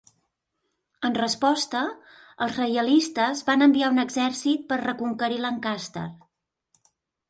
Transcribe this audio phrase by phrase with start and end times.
[1.09, 1.83] En resposta,
[2.47, 6.13] els reialistes van enviar un exèrcit per reconquerir Lancaster.